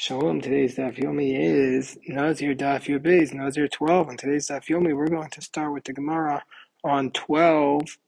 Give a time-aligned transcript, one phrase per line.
[0.00, 0.40] Shalom.
[0.40, 4.10] Today's Daf Yomi is Nazir Daf Yud Beis, Nazir 12.
[4.10, 6.44] And today's Daf Yomi, we're going to start with the Gemara
[6.84, 7.98] on 12,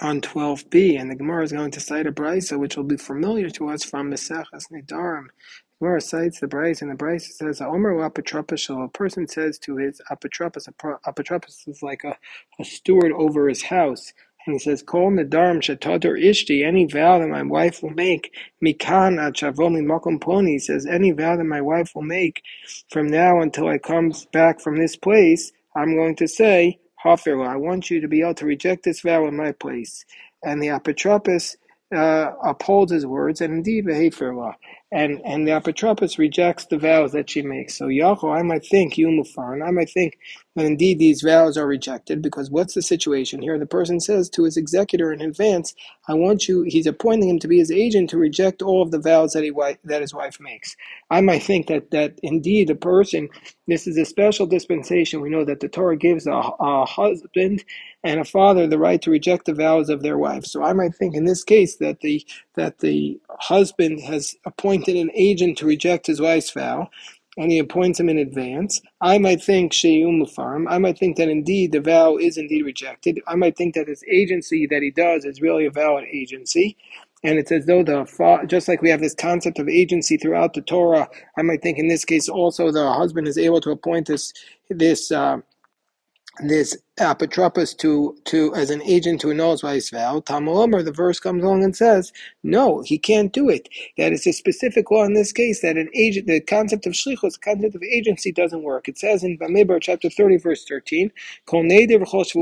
[0.00, 1.00] on 12b.
[1.00, 3.82] And the Gemara is going to cite a brisa, which will be familiar to us
[3.82, 5.24] from Maseches Nedarim.
[5.80, 10.00] Gemara cites the brisa, and the brisa says, Omer apotropos, a person says to his
[10.12, 10.68] apotropos,
[11.04, 12.16] apotropos is like a,
[12.60, 14.12] a steward over his house.
[14.46, 18.34] And he says, Kol nedarim shetador ishti, any vow that my wife will make,
[18.64, 22.42] mikan ad shavomi makom poni, he says, any vow that my wife will make
[22.90, 27.56] from now until I come back from this place, I'm going to say, Hafirah, I
[27.56, 30.04] want you to be able to reject this vow in my place.
[30.44, 31.56] And the apotropos
[31.94, 34.34] uh, upholds his words, and indeed behavior
[34.92, 37.76] and and the apotropos rejects the vows that she makes.
[37.76, 40.18] So Yachol, I might think you and I might think
[40.56, 43.58] that indeed these vows are rejected because what's the situation here?
[43.58, 45.74] The person says to his executor in advance,
[46.08, 49.00] "I want you." He's appointing him to be his agent to reject all of the
[49.00, 49.50] vows that he
[49.84, 50.74] that his wife makes.
[51.10, 53.28] I might think that that indeed the person.
[53.68, 55.20] This is a special dispensation.
[55.20, 57.64] We know that the Torah gives a, a husband
[58.04, 60.44] and a father the right to reject the vows of their wife.
[60.44, 62.24] So I might think in this case that the
[62.54, 66.90] that the husband has appointed an agent to reject his wife's vow,
[67.36, 68.80] and he appoints him in advance.
[69.00, 70.68] I might think Sheyum Farm.
[70.68, 73.20] I might think that indeed the vow is indeed rejected.
[73.26, 76.76] I might think that his agency that he does is really a valid agency.
[77.24, 78.04] And it's as though the
[78.46, 81.88] just like we have this concept of agency throughout the Torah, I might think in
[81.88, 84.32] this case also the husband is able to appoint this
[84.68, 85.38] this uh,
[86.42, 90.20] this apotropos to to as an agent to annul his vow.
[90.20, 93.68] Talmud lomar, the verse comes along and says, no, he can't do it.
[93.98, 97.34] That is a specific law in this case that an agent, the concept of shlichus,
[97.34, 98.88] the concept of agency doesn't work.
[98.88, 101.10] It says in Bamidbar chapter thirty, verse thirteen,
[101.46, 102.36] Kol nefesh,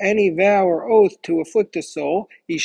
[0.00, 2.28] any vow or oath to afflict a soul.
[2.48, 2.58] The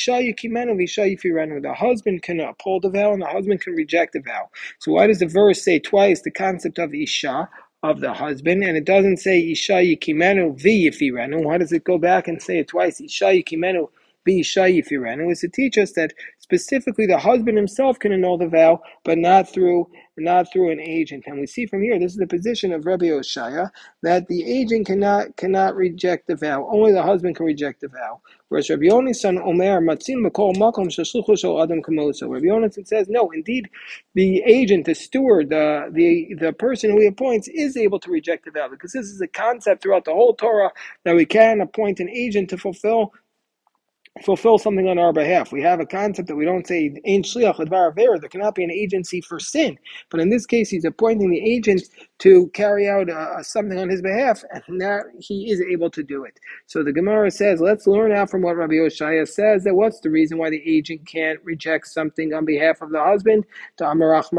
[1.77, 4.49] husband can uphold the vow and the husband can reject the vow.
[4.79, 7.49] So why does the verse say twice the concept of isha?
[7.83, 11.43] Of the husband, and it doesn't say Isha Yikimenu V'Yifirenu.
[11.43, 13.01] Why does it go back and say it twice?
[13.01, 13.89] Isha Yikimenu
[14.27, 16.13] V'Isha Yifirenu is to teach us that
[16.51, 21.23] specifically the husband himself can annul the vow, but not through not through an agent.
[21.25, 23.71] And we see from here, this is the position of Rabbi Oshaya,
[24.03, 26.67] that the agent cannot cannot reject the vow.
[26.71, 28.21] Only the husband can reject the vow.
[28.49, 30.91] Whereas Rabbi Yonasan Omer Matzin Makol Makom
[31.63, 32.29] Adam Kamoso.
[32.29, 33.69] Rabbi Yonasan says, no, indeed,
[34.13, 38.45] the agent, the steward, the, the the person who he appoints is able to reject
[38.45, 40.71] the vow because this is a concept throughout the whole Torah
[41.05, 43.13] that we can appoint an agent to fulfill
[44.23, 45.51] fulfill something on our behalf.
[45.51, 47.57] We have a concept that we don't say "Ein shliach
[48.21, 49.77] There cannot be an agency for sin,
[50.09, 51.83] but in this case, he's appointing the agent
[52.19, 56.23] to carry out uh, something on his behalf, and now he is able to do
[56.25, 56.37] it.
[56.67, 60.09] So the Gemara says, let's learn out from what Rabbi Oshaya says that what's the
[60.09, 63.45] reason why the agent can't reject something on behalf of the husband?
[63.77, 64.29] Because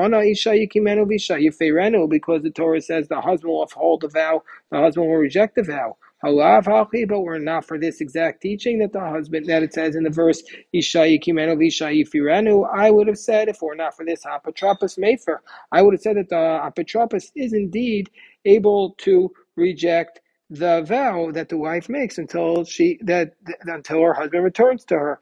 [2.43, 5.97] the Torah says the husband will uphold the vow, the husband will reject the vow.
[6.23, 10.11] But we're not for this exact teaching that the husband that it says in the
[10.11, 10.43] verse.
[10.75, 15.39] I would have said if we're not for this apotropos mefer,
[15.73, 18.11] I would have said that the apotropos is indeed
[18.45, 23.35] able to reject the vow that the wife makes until she that
[23.67, 25.19] until her husband returns to her.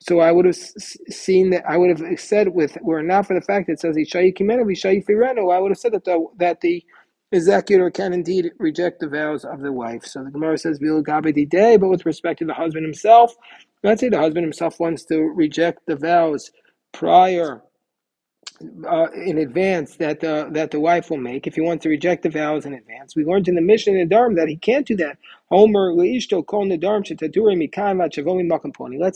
[0.00, 3.40] So I would have seen that I would have said with we're not for the
[3.40, 3.96] fact that it says.
[3.96, 6.84] I would have said that the that the
[7.34, 10.04] executor can indeed reject the vows of the wife.
[10.04, 13.34] So the Gemara says, day, but with respect to the husband himself,
[13.82, 16.50] let's say the husband himself wants to reject the vows
[16.92, 17.62] prior
[18.88, 22.22] uh, in advance that the that the wife will make if he wants to reject
[22.22, 23.16] the vows in advance.
[23.16, 25.18] We learned in the Mishnah in Nedarim that he can't do that.
[25.50, 25.68] Let's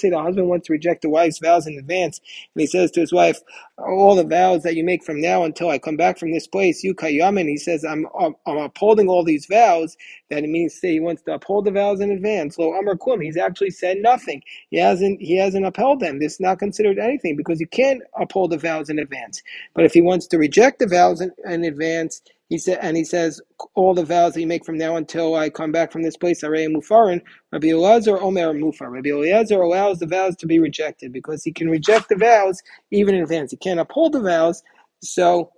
[0.03, 2.21] say the husband wants to reject the wife's vows in advance,
[2.55, 3.41] and he says to his wife,
[3.79, 6.85] "All the vows that you make from now until I come back from this place,
[6.85, 8.07] you kayamin." He says, "I'm
[8.47, 9.97] I'm upholding all these vows."
[10.31, 12.59] That it means say he wants to uphold the vows in advance.
[12.59, 13.21] Lo amar kum.
[13.21, 14.43] He's actually said nothing.
[14.71, 16.21] He hasn't he hasn't upheld them.
[16.21, 19.43] This is not considered anything because you can't uphold the vows in advance.
[19.75, 23.05] But if he wants to reject the vows in, in advance he said, and he
[23.05, 23.41] says
[23.75, 26.43] all the vows that you make from now until I come back from this place,
[26.43, 27.21] Arei Mufarin.
[27.53, 28.91] Rabbi Eliezer Omer Mufar.
[28.91, 33.15] Rabbi Eliezer allows the vows to be rejected because he can reject the vows even
[33.15, 33.51] in advance.
[33.51, 34.63] He can't uphold the vows,
[35.03, 35.53] so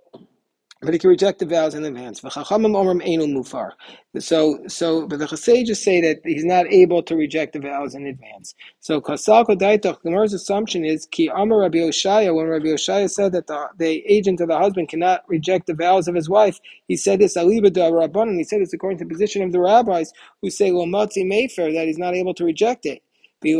[0.81, 2.21] but he can reject the vows in advance.
[4.19, 8.07] So, so, but the Chassages say that he's not able to reject the vows in
[8.07, 8.55] advance.
[8.79, 13.47] So, Kasalko Daitach, Gemara's assumption is Ki Amar Rabbi Oshaya, when Rabbi Oshaya said that
[13.47, 17.19] the, the agent of the husband cannot reject the vows of his wife, he said
[17.19, 20.11] this da Rabbanan, he said this according to the position of the rabbis
[20.41, 23.03] who say Lomotzi Mefer, that he's not able to reject it.
[23.43, 23.57] We're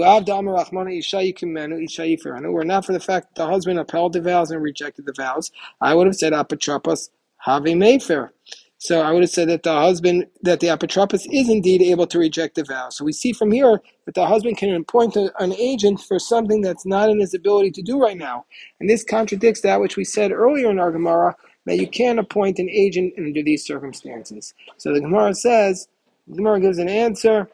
[2.63, 5.51] not for the fact that the husband upheld the vows and rejected the vows.
[5.79, 8.29] I would have said apotropos have mefer.
[8.77, 12.17] So I would have said that the husband, that the apotropos is indeed able to
[12.17, 12.89] reject the vow.
[12.89, 16.85] So we see from here that the husband can appoint an agent for something that's
[16.85, 18.45] not in his ability to do right now.
[18.79, 21.35] And this contradicts that which we said earlier in our Gemara,
[21.67, 24.53] that you can't appoint an agent under these circumstances.
[24.77, 25.87] So the Gemara says,
[26.27, 27.49] the Gemara gives an answer.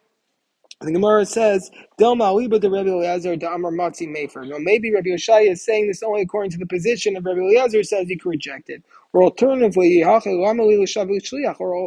[0.81, 4.47] The Gemara says, Dilma Aliba de Rabbi Eliezer de Amar Matzi Mefer.
[4.47, 7.83] Now, maybe Rabbi Yoshaya is saying this only according to the position of Rabbi Eliezer
[7.83, 8.83] says you can reject it.
[9.13, 10.17] Or alternatively, or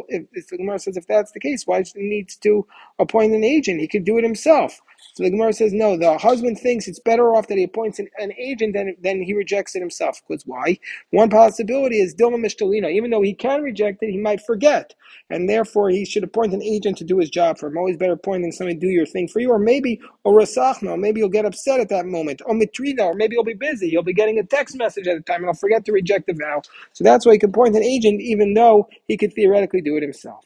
[0.09, 2.67] if, if the Gemara says if that's the case, why does he need to
[2.99, 3.81] appoint an agent?
[3.81, 4.81] He could do it himself.
[5.13, 8.09] So the Gemara says, no, the husband thinks it's better off that he appoints an,
[8.17, 10.21] an agent than, than he rejects it himself.
[10.27, 10.79] Because why?
[11.11, 12.91] One possibility is Dilma Mishtalina.
[12.91, 14.95] Even though he can reject it, he might forget.
[15.29, 17.77] And therefore, he should appoint an agent to do his job for him.
[17.77, 19.51] Always better appointing somebody to do your thing for you.
[19.51, 22.41] Or maybe, or Rasachna, maybe you'll get upset at that moment.
[22.45, 23.89] Or Mitrina, or maybe you'll be busy.
[23.89, 26.33] You'll be getting a text message at the time and I'll forget to reject the
[26.33, 26.61] vow.
[26.93, 30.03] So that's why he can appoint an agent, even though he could theoretically do it
[30.03, 30.45] himself.